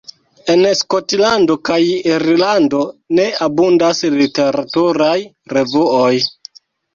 [0.51, 1.77] En Skotlando kaj
[2.13, 2.79] Irlando
[3.19, 5.15] ne abundas literaturaj
[5.55, 6.11] revuoj.